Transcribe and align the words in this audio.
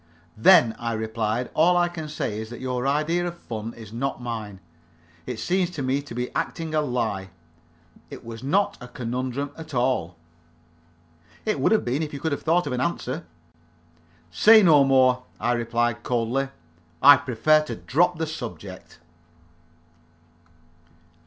"Then," 0.35 0.75
I 0.79 0.93
replied, 0.93 1.51
"all 1.53 1.77
I 1.77 1.87
can 1.87 2.09
say 2.09 2.39
is, 2.39 2.49
that 2.49 2.59
your 2.59 2.87
idea 2.87 3.27
of 3.27 3.37
fun 3.37 3.71
is 3.75 3.93
not 3.93 4.19
mine. 4.19 4.59
It 5.27 5.37
seems 5.37 5.69
to 5.69 5.83
me 5.83 6.01
to 6.01 6.15
be 6.15 6.33
acting 6.35 6.73
a 6.73 6.81
lie. 6.81 7.29
It 8.09 8.25
was 8.25 8.41
not 8.41 8.79
a 8.81 8.87
conundrum 8.87 9.51
at 9.55 9.75
all." 9.75 10.15
"It 11.45 11.59
would 11.59 11.71
have 11.71 11.85
been 11.85 12.01
if 12.01 12.13
you 12.15 12.19
could 12.19 12.31
have 12.31 12.41
thought 12.41 12.65
of 12.65 12.73
an 12.73 12.81
answer." 12.81 13.27
"Say 14.31 14.63
no 14.63 14.83
more," 14.83 15.21
I 15.39 15.51
replied, 15.51 16.01
coldly. 16.01 16.47
"I 17.03 17.17
prefer 17.17 17.61
to 17.65 17.75
drop 17.75 18.17
the 18.17 18.25
subject." 18.25 18.97